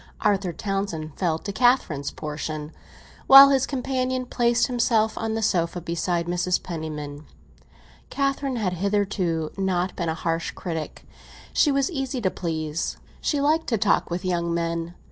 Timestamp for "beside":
5.79-6.25